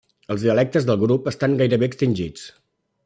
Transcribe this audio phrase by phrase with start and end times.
[0.35, 2.49] Els dialectes del grup estan gairebé extingits.